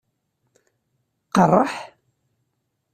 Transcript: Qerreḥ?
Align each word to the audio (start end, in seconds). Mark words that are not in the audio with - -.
Qerreḥ? 1.35 1.73